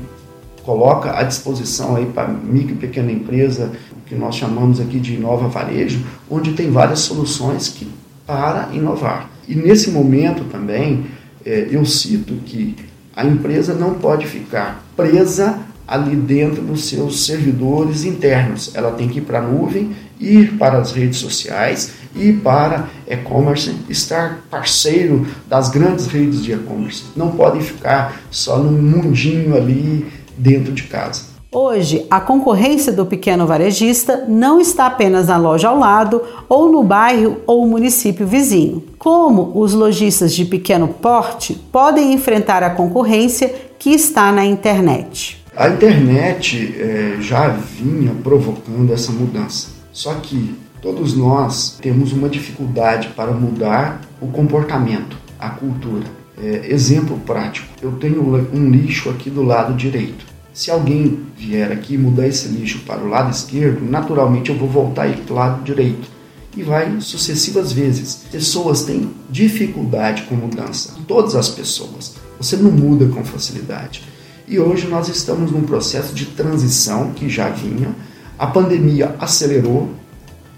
coloca 0.64 1.18
à 1.18 1.24
disposição 1.24 1.96
aí 1.96 2.06
para 2.06 2.28
micro 2.28 2.74
e 2.74 2.78
pequena 2.78 3.12
empresa, 3.12 3.72
que 4.06 4.16
nós 4.16 4.36
chamamos 4.36 4.80
aqui 4.80 5.00
de 5.00 5.16
Inova 5.16 5.48
Varejo, 5.48 6.04
onde 6.30 6.54
tem 6.54 6.70
várias 6.72 7.00
soluções 7.00 7.70
que 7.70 7.88
para 8.26 8.70
inovar. 8.74 9.30
E 9.48 9.56
nesse 9.56 9.90
momento 9.90 10.44
também, 10.46 11.06
é, 11.46 11.68
eu 11.72 11.86
cito 11.86 12.34
que 12.46 12.76
a 13.16 13.26
empresa 13.26 13.74
não 13.74 13.94
pode 13.94 14.28
ficar 14.28 14.86
presa 14.96 15.58
ali 15.88 16.16
dentro 16.16 16.62
dos 16.62 16.86
seus 16.86 17.26
servidores 17.26 18.04
internos. 18.04 18.76
Ela 18.76 18.92
tem 18.92 19.08
que 19.08 19.20
ir 19.20 19.22
para 19.22 19.40
a 19.40 19.42
nuvem, 19.42 19.96
ir 20.20 20.58
para 20.58 20.80
as 20.80 20.92
redes 20.92 21.20
sociais 21.20 21.94
e 22.16 22.34
para 22.34 22.88
e-commerce, 23.08 23.74
estar 23.88 24.42
parceiro 24.50 25.26
das 25.48 25.70
grandes 25.70 26.08
redes 26.08 26.44
de 26.44 26.54
e-commerce. 26.54 27.06
Não 27.16 27.32
podem 27.32 27.62
ficar 27.62 28.22
só 28.30 28.58
num 28.58 28.82
mundinho 28.82 29.56
ali 29.56 30.06
dentro 30.38 30.74
de 30.74 30.84
casa. 30.84 31.38
Hoje, 31.50 32.06
a 32.12 32.20
concorrência 32.20 32.92
do 32.92 33.06
pequeno 33.06 33.48
varejista 33.48 34.26
não 34.28 34.60
está 34.60 34.86
apenas 34.86 35.28
na 35.28 35.38
loja 35.38 35.70
ao 35.70 35.80
lado, 35.80 36.22
ou 36.50 36.70
no 36.70 36.84
bairro 36.84 37.38
ou 37.48 37.66
município 37.66 38.28
vizinho. 38.28 38.84
Como 39.00 39.54
os 39.56 39.74
lojistas 39.74 40.34
de 40.34 40.44
pequeno 40.44 40.90
porte 40.90 41.54
podem 41.72 42.14
enfrentar 42.14 42.64
a 42.64 42.72
concorrência 42.72 43.54
que 43.80 43.92
está 43.92 44.30
na 44.32 44.46
internet? 44.46 45.42
A 45.58 45.70
internet 45.70 46.76
é, 46.78 47.18
já 47.20 47.48
vinha 47.48 48.14
provocando 48.24 48.94
essa 48.94 49.12
mudança. 49.12 49.70
Só 49.92 50.14
que 50.14 50.54
todos 50.84 51.16
nós 51.16 51.80
temos 51.82 52.14
uma 52.14 52.30
dificuldade 52.30 53.08
para 53.16 53.32
mudar 53.32 54.02
o 54.22 54.28
comportamento, 54.28 55.18
a 55.40 55.50
cultura. 55.50 56.06
É, 56.40 56.72
exemplo 56.72 57.18
prático: 57.26 57.68
eu 57.82 57.94
tenho 57.94 58.22
um 58.54 58.70
lixo 58.70 59.10
aqui 59.10 59.32
do 59.32 59.42
lado 59.42 59.74
direito. 59.74 60.28
Se 60.54 60.70
alguém 60.70 61.22
vier 61.36 61.72
aqui 61.72 61.96
e 61.96 61.98
mudar 61.98 62.28
esse 62.28 62.50
lixo 62.50 62.82
para 62.86 63.02
o 63.02 63.10
lado 63.10 63.32
esquerdo, 63.32 63.84
naturalmente 63.84 64.52
eu 64.52 64.58
vou 64.58 64.70
voltar 64.70 65.12
para 65.12 65.34
o 65.34 65.36
lado 65.36 65.64
direito. 65.64 66.08
E 66.56 66.62
vai 66.62 67.02
sucessivas 67.02 67.72
vezes. 67.72 68.28
Pessoas 68.32 68.84
têm 68.84 69.10
dificuldade 69.28 70.22
com 70.24 70.36
mudança. 70.36 70.94
Todas 71.08 71.36
as 71.36 71.50
pessoas. 71.50 72.16
Você 72.40 72.56
não 72.58 72.72
muda 72.72 73.08
com 73.08 73.26
facilidade. 73.26 74.04
E 74.50 74.58
hoje 74.58 74.88
nós 74.88 75.10
estamos 75.10 75.52
num 75.52 75.64
processo 75.64 76.16
de 76.16 76.28
transição 76.28 77.12
que 77.12 77.28
já 77.28 77.50
vinha, 77.50 77.90
a 78.40 78.48
pandemia 78.48 79.14
acelerou 79.20 79.90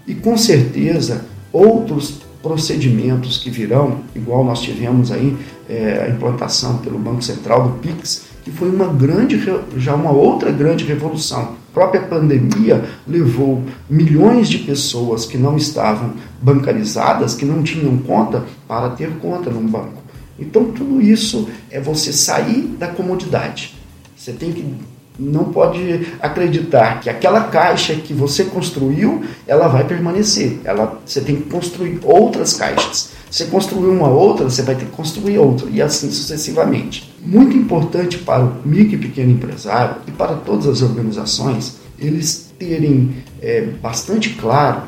e 0.06 0.14
com 0.14 0.36
certeza 0.38 1.24
outros 1.52 2.20
procedimentos 2.40 3.38
que 3.38 3.50
virão, 3.50 3.98
igual 4.14 4.44
nós 4.44 4.60
tivemos 4.60 5.10
aí 5.10 5.36
é, 5.68 6.04
a 6.06 6.08
implantação 6.08 6.78
pelo 6.78 7.00
Banco 7.00 7.20
Central 7.20 7.68
do 7.68 7.78
Pix, 7.80 8.26
que 8.44 8.52
foi 8.52 8.70
uma 8.70 8.86
grande, 8.86 9.42
já 9.76 9.96
uma 9.96 10.12
outra 10.12 10.52
grande 10.52 10.84
revolução. 10.84 11.56
A 11.70 11.74
própria 11.74 12.02
pandemia 12.02 12.84
levou 13.08 13.60
milhões 13.88 14.48
de 14.48 14.58
pessoas 14.58 15.26
que 15.26 15.36
não 15.36 15.56
estavam 15.56 16.12
bancarizadas, 16.40 17.34
que 17.34 17.44
não 17.44 17.60
tinham 17.64 17.98
conta, 17.98 18.44
para 18.68 18.90
ter 18.90 19.10
conta 19.18 19.50
num 19.50 19.66
banco. 19.66 20.00
Então 20.38 20.66
tudo 20.66 21.02
isso 21.02 21.48
é 21.72 21.80
você 21.80 22.12
sair 22.12 22.62
da 22.78 22.86
comodidade. 22.86 23.79
Você 24.20 24.32
tem 24.32 24.52
que 24.52 24.74
não 25.18 25.44
pode 25.44 26.06
acreditar 26.20 27.00
que 27.00 27.08
aquela 27.08 27.44
caixa 27.44 27.94
que 27.94 28.12
você 28.12 28.44
construiu, 28.44 29.24
ela 29.46 29.66
vai 29.66 29.84
permanecer. 29.84 30.58
Ela, 30.62 31.00
você 31.04 31.22
tem 31.22 31.36
que 31.36 31.48
construir 31.48 32.00
outras 32.02 32.52
caixas. 32.52 33.12
Você 33.30 33.46
construiu 33.46 33.92
uma 33.92 34.08
outra, 34.08 34.44
você 34.44 34.60
vai 34.60 34.74
ter 34.74 34.84
que 34.84 34.92
construir 34.92 35.38
outra 35.38 35.68
e 35.70 35.80
assim 35.80 36.10
sucessivamente. 36.10 37.14
Muito 37.24 37.56
importante 37.56 38.18
para 38.18 38.44
o 38.44 38.56
micro 38.62 38.94
e 38.96 38.98
pequeno 38.98 39.32
empresário 39.32 39.96
e 40.06 40.10
para 40.10 40.34
todas 40.34 40.66
as 40.66 40.82
organizações, 40.82 41.78
eles 41.98 42.52
terem 42.58 43.14
é, 43.40 43.62
bastante 43.82 44.30
claro 44.30 44.82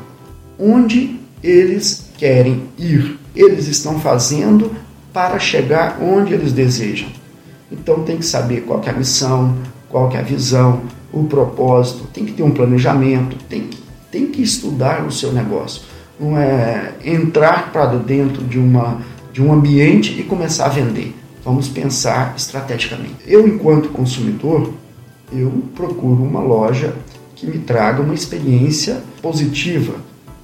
onde 0.59 1.19
eles 1.43 2.05
querem 2.19 2.63
ir. 2.77 3.19
Eles 3.35 3.67
estão 3.67 3.99
fazendo 3.99 4.71
para 5.11 5.39
chegar 5.39 5.99
onde 5.99 6.33
eles 6.33 6.53
desejam. 6.53 7.22
Então 7.73 8.03
tem 8.03 8.17
que 8.17 8.25
saber 8.25 8.61
qual 8.61 8.81
é 8.85 8.89
a 8.91 8.93
missão, 8.93 9.57
qual 9.89 10.11
é 10.11 10.19
a 10.19 10.21
visão, 10.21 10.81
o 11.11 11.23
propósito, 11.23 12.07
tem 12.13 12.25
que 12.25 12.31
ter 12.31 12.43
um 12.43 12.51
planejamento, 12.51 13.35
tem 13.49 13.61
que, 13.61 13.77
tem 14.11 14.27
que 14.27 14.41
estudar 14.41 15.05
o 15.05 15.11
seu 15.11 15.33
negócio. 15.33 15.81
Não 16.19 16.37
é 16.37 16.93
entrar 17.03 17.71
para 17.71 17.95
dentro 17.95 18.43
de, 18.43 18.59
uma, 18.59 19.01
de 19.31 19.41
um 19.41 19.51
ambiente 19.51 20.19
e 20.19 20.23
começar 20.23 20.67
a 20.67 20.69
vender. 20.69 21.15
Vamos 21.43 21.67
pensar 21.67 22.33
estrategicamente. 22.37 23.15
Eu, 23.27 23.47
enquanto 23.47 23.89
consumidor, 23.89 24.71
eu 25.31 25.51
procuro 25.75 26.23
uma 26.23 26.39
loja 26.39 26.93
que 27.35 27.45
me 27.45 27.59
traga 27.59 28.01
uma 28.01 28.13
experiência 28.13 29.01
positiva, 29.21 29.95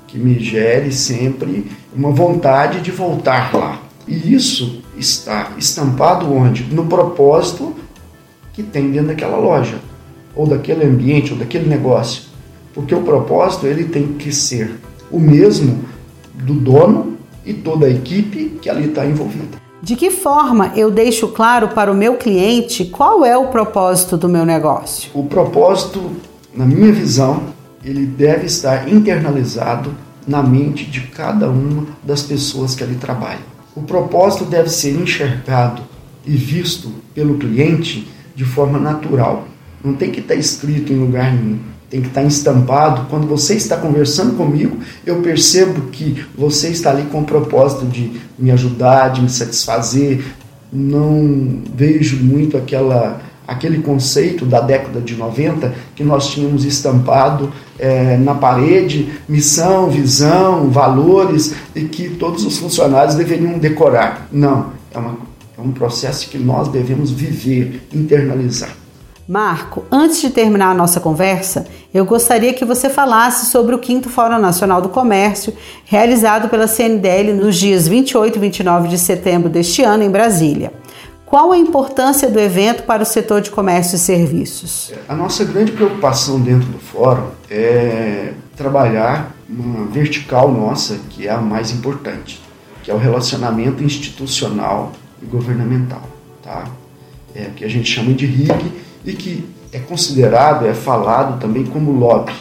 que 0.08 0.18
me 0.18 0.40
gere 0.40 0.92
sempre 0.92 1.72
uma 1.96 2.12
vontade 2.12 2.82
de 2.82 2.92
voltar 2.92 3.56
lá. 3.56 3.82
E 4.08 4.34
isso 4.34 4.82
está 5.00 5.54
estampado 5.58 6.32
onde? 6.32 6.64
No 6.64 6.86
propósito 6.86 7.74
que 8.54 8.62
tem 8.62 8.92
dentro 8.92 9.08
daquela 9.08 9.38
loja, 9.38 9.80
ou 10.36 10.46
daquele 10.46 10.86
ambiente, 10.86 11.32
ou 11.32 11.40
daquele 11.40 11.68
negócio. 11.68 12.24
Porque 12.74 12.94
o 12.94 13.02
propósito 13.02 13.66
ele 13.66 13.86
tem 13.86 14.14
que 14.14 14.32
ser 14.32 14.80
o 15.10 15.20
mesmo 15.20 15.86
do 16.34 16.54
dono 16.54 17.18
e 17.46 17.54
toda 17.54 17.88
a 17.88 17.90
equipe 17.90 18.58
que 18.62 18.70
ali 18.70 18.90
está 18.90 19.06
envolvida. 19.06 19.58
De 19.82 19.96
que 19.96 20.12
forma 20.12 20.74
eu 20.76 20.92
deixo 20.92 21.30
claro 21.30 21.70
para 21.70 21.92
o 21.92 21.96
meu 21.96 22.16
cliente 22.16 22.86
qual 22.86 23.26
é 23.26 23.38
o 23.38 23.48
propósito 23.48 24.18
do 24.18 24.28
meu 24.28 24.46
negócio? 24.46 25.10
O 25.14 25.24
propósito, 25.24 26.12
na 26.54 26.66
minha 26.66 26.92
visão, 26.92 27.44
ele 27.84 28.06
deve 28.06 28.46
estar 28.46 28.92
internalizado 28.92 29.94
na 30.28 30.44
mente 30.44 30.86
de 30.86 31.02
cada 31.02 31.50
uma 31.50 31.88
das 32.04 32.22
pessoas 32.22 32.76
que 32.76 32.84
ali 32.84 32.96
trabalham. 32.96 33.49
O 33.80 33.84
propósito 33.84 34.44
deve 34.44 34.68
ser 34.70 34.92
enxergado 34.92 35.84
e 36.26 36.36
visto 36.36 36.92
pelo 37.16 37.38
cliente 37.38 38.06
de 38.36 38.44
forma 38.44 38.78
natural. 38.78 39.48
Não 39.82 39.94
tem 39.94 40.12
que 40.12 40.20
estar 40.20 40.36
escrito 40.36 40.92
em 40.92 40.98
lugar 40.98 41.34
nenhum. 41.34 41.60
Tem 41.90 42.02
que 42.02 42.10
estar 42.10 42.24
estampado. 42.24 43.08
Quando 43.10 43.26
você 43.26 43.54
está 43.56 43.78
conversando 43.78 44.36
comigo, 44.36 44.80
eu 45.06 45.22
percebo 45.22 45.90
que 45.92 46.26
você 46.38 46.68
está 46.68 46.90
ali 46.90 47.04
com 47.04 47.22
o 47.22 47.26
propósito 47.26 47.86
de 47.86 48.20
me 48.38 48.52
ajudar, 48.52 49.14
de 49.14 49.22
me 49.22 49.30
satisfazer. 49.30 50.26
Não 50.74 51.62
vejo 51.74 52.18
muito 52.18 52.58
aquela 52.58 53.22
aquele 53.50 53.82
conceito 53.82 54.46
da 54.46 54.62
década 54.62 55.02
de 55.02 55.16
90 55.16 55.74
que 55.96 56.04
nós 56.04 56.28
tínhamos 56.28 56.64
estampado 56.64 57.52
é, 57.78 58.16
na 58.18 58.36
parede, 58.36 59.10
missão, 59.28 59.90
visão, 59.90 60.70
valores 60.70 61.56
e 61.76 61.86
que 61.86 62.10
todos 62.10 62.46
os 62.46 62.58
funcionários 62.58 63.16
deveriam 63.16 63.58
decorar. 63.58 64.28
Não, 64.32 64.72
é, 64.94 65.00
uma, 65.00 65.18
é 65.58 65.62
um 65.62 65.72
processo 65.72 66.30
que 66.30 66.38
nós 66.38 66.68
devemos 66.68 67.10
viver, 67.10 67.88
internalizar. 67.92 68.70
Marco, 69.28 69.86
antes 69.92 70.22
de 70.22 70.32
terminar 70.32 70.72
a 70.72 70.74
nossa 70.74 71.00
conversa, 71.00 71.68
eu 71.94 72.04
gostaria 72.04 72.52
que 72.52 72.66
você 72.66 72.90
falasse 72.90 73.46
sobre 73.48 73.76
o 73.76 73.84
5 73.84 74.10
Fórum 74.10 74.40
Nacional 74.40 74.82
do 74.82 74.90
Comércio, 74.90 75.54
realizado 75.86 76.50
pela 76.50 76.66
CNDL 76.66 77.34
nos 77.34 77.56
dias 77.56 77.88
28 77.88 78.38
e 78.38 78.40
29 78.40 78.88
de 78.88 78.98
setembro 78.98 79.48
deste 79.48 79.84
ano 79.84 80.04
em 80.04 80.10
Brasília. 80.10 80.74
Qual 81.30 81.52
a 81.52 81.58
importância 81.60 82.28
do 82.28 82.40
evento 82.40 82.82
para 82.84 83.04
o 83.04 83.06
setor 83.06 83.40
de 83.40 83.52
comércio 83.52 83.98
e 83.98 84.00
serviços? 84.00 84.92
A 85.08 85.14
nossa 85.14 85.46
grande 85.46 85.72
preocupação 85.72 86.42
dentro 86.42 86.68
do 86.70 86.80
fórum 86.80 87.28
é 87.52 88.34
trabalhar 88.58 89.36
uma 89.48 89.86
vertical 89.86 90.52
nossa, 90.52 91.00
que 91.12 91.28
é 91.28 91.30
a 91.30 91.38
mais 91.38 91.70
importante, 91.70 92.42
que 92.82 92.90
é 92.90 92.96
o 92.96 92.98
relacionamento 92.98 93.84
institucional 93.84 94.92
e 95.22 95.26
governamental, 95.28 96.02
tá? 96.42 96.68
É, 97.36 97.52
que 97.56 97.64
a 97.64 97.70
gente 97.70 97.88
chama 97.92 98.12
de 98.12 98.26
RIG 98.26 98.72
e 99.06 99.14
que 99.14 99.48
é 99.72 99.78
considerado, 99.78 100.66
é 100.66 100.74
falado 100.74 101.40
também 101.40 101.64
como 101.64 101.92
lobby. 101.92 102.34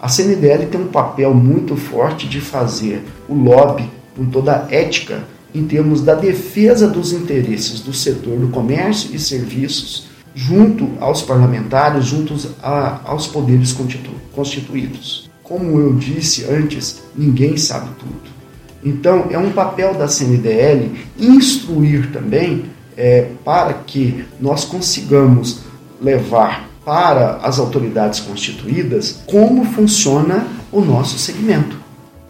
A 0.00 0.08
CNDL 0.08 0.68
tem 0.68 0.80
um 0.80 0.88
papel 0.88 1.34
muito 1.34 1.76
forte 1.76 2.26
de 2.26 2.40
fazer 2.40 3.04
o 3.28 3.34
lobby 3.34 3.90
com 4.16 4.24
toda 4.24 4.52
a 4.56 4.74
ética 4.74 5.22
em 5.54 5.64
termos 5.64 6.00
da 6.00 6.14
defesa 6.14 6.88
dos 6.88 7.12
interesses 7.12 7.80
do 7.80 7.92
setor 7.92 8.38
do 8.38 8.48
comércio 8.48 9.14
e 9.14 9.18
serviços 9.18 10.06
junto 10.34 10.88
aos 10.98 11.22
parlamentares, 11.22 12.06
junto 12.06 12.34
a, 12.62 13.00
aos 13.04 13.26
poderes 13.26 13.72
constitu, 13.72 14.10
constituídos. 14.32 15.30
Como 15.42 15.78
eu 15.78 15.94
disse 15.94 16.44
antes, 16.44 17.02
ninguém 17.14 17.56
sabe 17.56 17.90
tudo. 17.98 18.32
Então, 18.84 19.26
é 19.30 19.38
um 19.38 19.52
papel 19.52 19.94
da 19.94 20.08
CNDL 20.08 20.90
instruir 21.18 22.10
também 22.10 22.64
é, 22.96 23.28
para 23.44 23.74
que 23.74 24.24
nós 24.40 24.64
consigamos 24.64 25.60
levar 26.00 26.68
para 26.84 27.36
as 27.42 27.58
autoridades 27.58 28.20
constituídas 28.20 29.20
como 29.26 29.64
funciona 29.64 30.46
o 30.72 30.80
nosso 30.80 31.18
segmento. 31.18 31.81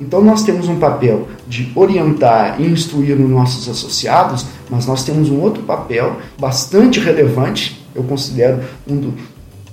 Então 0.03 0.21
nós 0.21 0.43
temos 0.43 0.69
um 0.69 0.81
papel 0.81 1.29
de 1.47 1.71
orientar 1.77 2.61
e 2.61 2.67
instruir 2.67 3.19
os 3.21 3.31
nossos 3.31 3.69
associados, 3.69 4.45
mas 4.69 4.85
nós 4.85 5.05
temos 5.05 5.31
um 5.31 5.41
outro 5.41 5.63
papel 5.63 6.17
bastante 6.39 6.99
relevante, 6.99 7.87
eu 7.95 8.03
considero 8.03 8.61
um 8.89 8.97
do, 8.97 9.15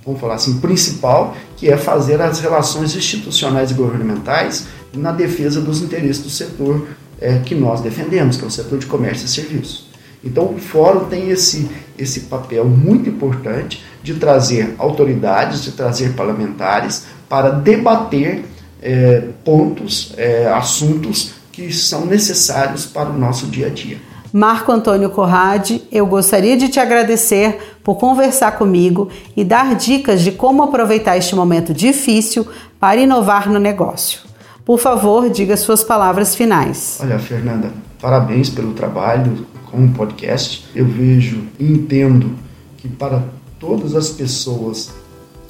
vamos 0.06 0.22
falar 0.22 0.36
assim, 0.36 0.60
principal, 0.60 1.36
que 1.58 1.68
é 1.68 1.76
fazer 1.76 2.22
as 2.22 2.40
relações 2.40 2.96
institucionais 2.96 3.72
e 3.72 3.74
governamentais 3.74 4.68
na 4.94 5.12
defesa 5.12 5.62
dos 5.62 5.82
interesses 5.82 6.22
do 6.22 6.30
setor 6.30 6.88
é, 7.20 7.40
que 7.40 7.56
nós 7.56 7.82
defendemos, 7.82 8.38
que 8.38 8.44
é 8.44 8.48
o 8.48 8.52
setor 8.52 8.78
de 8.78 8.86
comércio 8.86 9.26
e 9.26 9.30
serviços. 9.30 9.90
Então 10.24 10.54
o 10.54 10.60
fórum 10.60 11.06
tem 11.06 11.32
esse, 11.32 11.68
esse 11.98 12.22
papel 12.22 12.66
muito 12.66 13.10
importante 13.10 13.84
de 14.04 14.14
trazer 14.14 14.76
autoridades, 14.78 15.64
de 15.64 15.72
trazer 15.72 16.14
parlamentares 16.14 17.06
para 17.28 17.50
debater 17.50 18.44
é, 18.82 19.24
pontos, 19.44 20.14
é, 20.18 20.48
assuntos 20.48 21.34
que 21.52 21.72
são 21.74 22.06
necessários 22.06 22.86
para 22.86 23.10
o 23.10 23.18
nosso 23.18 23.48
dia 23.48 23.68
a 23.68 23.70
dia. 23.70 23.98
Marco 24.32 24.72
Antônio 24.72 25.10
Corrade, 25.10 25.82
eu 25.92 26.06
gostaria 26.06 26.56
de 26.56 26.70
te 26.70 26.80
agradecer 26.80 27.80
por 27.84 27.96
conversar 27.96 28.52
comigo 28.58 29.10
e 29.36 29.44
dar 29.44 29.76
dicas 29.76 30.22
de 30.22 30.32
como 30.32 30.62
aproveitar 30.62 31.18
este 31.18 31.36
momento 31.36 31.74
difícil 31.74 32.48
para 32.80 33.02
inovar 33.02 33.50
no 33.50 33.60
negócio. 33.60 34.22
Por 34.64 34.78
favor, 34.80 35.30
diga 35.32 35.58
suas 35.58 35.84
palavras 35.84 36.36
finais. 36.36 37.00
Olha, 37.02 37.18
Fernanda, 37.18 37.72
parabéns 38.00 38.52
pelo 38.52 38.74
trabalho 38.74 39.48
com 39.72 39.84
o 39.84 39.92
podcast. 39.94 40.64
Eu 40.76 40.86
vejo 40.86 41.42
e 41.60 41.66
entendo 41.66 42.36
que 42.78 42.88
para 42.88 43.24
todas 43.60 43.96
as 43.96 44.10
pessoas 44.10 44.92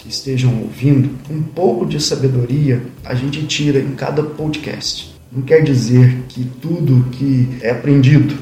que 0.09 0.15
estejam 0.15 0.51
ouvindo, 0.59 1.11
um 1.29 1.39
pouco 1.39 1.85
de 1.85 2.01
sabedoria 2.01 2.81
a 3.05 3.13
gente 3.13 3.45
tira 3.45 3.79
em 3.79 3.91
cada 3.91 4.23
podcast. 4.23 5.15
Não 5.31 5.43
quer 5.43 5.61
dizer 5.61 6.23
que 6.27 6.43
tudo 6.59 7.07
que 7.11 7.47
é 7.61 7.69
aprendido, 7.69 8.35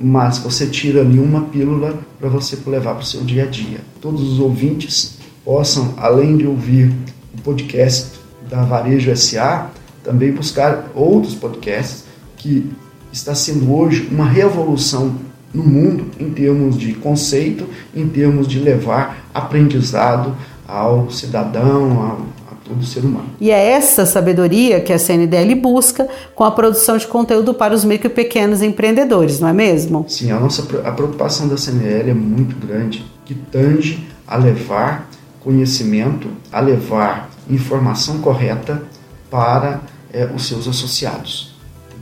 mas 0.00 0.38
você 0.38 0.66
tira 0.66 1.02
ali 1.02 1.18
uma 1.18 1.42
pílula 1.42 1.98
para 2.18 2.30
você 2.30 2.56
levar 2.66 2.94
para 2.94 3.02
o 3.02 3.06
seu 3.06 3.20
dia 3.20 3.44
a 3.44 3.46
dia. 3.46 3.80
Todos 4.00 4.22
os 4.22 4.40
ouvintes 4.40 5.18
possam, 5.44 5.92
além 5.98 6.38
de 6.38 6.46
ouvir 6.46 6.90
o 7.36 7.42
podcast 7.42 8.18
da 8.48 8.62
Varejo 8.64 9.14
SA, 9.14 9.70
também 10.02 10.32
buscar 10.32 10.90
outros 10.94 11.34
podcasts 11.34 12.04
que 12.38 12.70
está 13.12 13.34
sendo 13.34 13.70
hoje 13.70 14.08
uma 14.10 14.24
revolução 14.24 15.14
no 15.52 15.62
mundo 15.62 16.06
em 16.18 16.30
termos 16.30 16.78
de 16.78 16.94
conceito, 16.94 17.66
em 17.94 18.08
termos 18.08 18.48
de 18.48 18.58
levar 18.58 19.28
aprendizado 19.34 20.34
ao 20.72 21.10
cidadão, 21.10 22.00
ao, 22.00 22.52
a 22.52 22.54
todo 22.64 22.82
ser 22.84 23.04
humano. 23.04 23.26
E 23.38 23.50
é 23.50 23.72
essa 23.72 24.06
sabedoria 24.06 24.80
que 24.80 24.92
a 24.92 24.98
CNDL 24.98 25.54
busca 25.54 26.08
com 26.34 26.44
a 26.44 26.50
produção 26.50 26.96
de 26.96 27.06
conteúdo 27.06 27.52
para 27.52 27.74
os 27.74 27.84
micro 27.84 28.06
e 28.06 28.10
pequenos 28.10 28.62
empreendedores, 28.62 29.38
não 29.38 29.48
é 29.48 29.52
mesmo? 29.52 30.06
Sim, 30.08 30.32
a 30.32 30.40
nossa 30.40 30.62
a 30.84 30.92
preocupação 30.92 31.46
da 31.46 31.58
CNDL 31.58 32.10
é 32.10 32.14
muito 32.14 32.56
grande, 32.56 33.04
que 33.26 33.34
tange 33.34 34.08
a 34.26 34.36
levar 34.36 35.10
conhecimento, 35.40 36.28
a 36.50 36.60
levar 36.60 37.28
informação 37.50 38.18
correta 38.18 38.82
para 39.30 39.80
é, 40.10 40.24
os 40.34 40.46
seus 40.46 40.66
associados. 40.66 41.51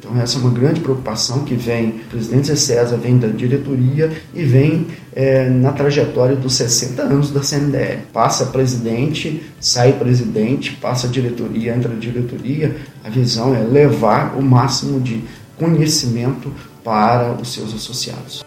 Então 0.01 0.19
essa 0.19 0.39
é 0.39 0.41
uma 0.41 0.51
grande 0.51 0.81
preocupação 0.81 1.45
que 1.45 1.55
vem, 1.55 1.91
o 1.91 2.09
presidente 2.09 2.47
Zé 2.47 2.57
César 2.57 2.97
vem 2.97 3.19
da 3.19 3.29
diretoria 3.29 4.11
e 4.33 4.43
vem 4.43 4.87
é, 5.13 5.51
na 5.51 5.73
trajetória 5.73 6.35
dos 6.35 6.55
60 6.55 7.03
anos 7.03 7.31
da 7.31 7.43
CNDL. 7.43 8.05
Passa 8.11 8.47
presidente, 8.47 9.43
sai 9.61 9.93
presidente, 9.93 10.73
passa 10.73 11.07
diretoria, 11.07 11.77
entra 11.77 11.95
diretoria. 11.95 12.75
A 13.05 13.11
visão 13.11 13.55
é 13.55 13.59
levar 13.59 14.39
o 14.39 14.43
máximo 14.43 14.99
de 15.01 15.23
conhecimento 15.59 16.51
para 16.83 17.33
os 17.35 17.53
seus 17.53 17.75
associados. 17.75 18.43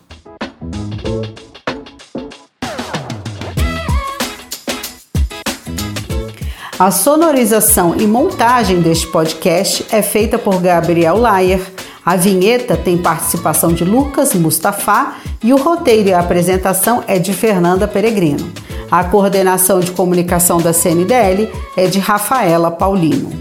A 6.80 6.92
sonorização 6.92 7.96
e 7.98 8.06
montagem 8.06 8.82
deste 8.82 9.08
podcast 9.08 9.84
é 9.92 10.04
feita 10.04 10.38
por 10.38 10.62
Gabriel 10.62 11.18
Laier. 11.18 11.60
A 12.06 12.16
vinheta 12.16 12.78
tem 12.78 13.00
participação 13.00 13.74
de 13.74 13.84
Lucas 13.84 14.36
Mustafa 14.36 15.16
e 15.44 15.52
o 15.52 15.58
roteiro 15.58 16.10
e 16.10 16.14
a 16.14 16.20
apresentação 16.20 17.04
é 17.08 17.18
de 17.18 17.34
Fernanda 17.34 17.88
Peregrino. 17.88 18.54
A 18.92 19.04
coordenação 19.04 19.80
de 19.80 19.90
comunicação 19.90 20.62
da 20.62 20.72
CNDL 20.72 21.52
é 21.76 21.88
de 21.88 21.98
Rafaela 21.98 22.70
Paulino. 22.70 23.32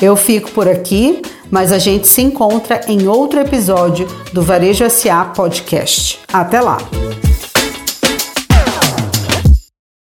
Eu 0.00 0.16
fico 0.16 0.50
por 0.52 0.66
aqui, 0.66 1.20
mas 1.50 1.72
a 1.72 1.78
gente 1.78 2.08
se 2.08 2.22
encontra 2.22 2.80
em 2.88 3.06
outro 3.06 3.38
episódio 3.38 4.08
do 4.32 4.40
Varejo 4.40 4.88
SA 4.88 5.26
Podcast. 5.26 6.20
Até 6.32 6.62
lá! 6.62 6.78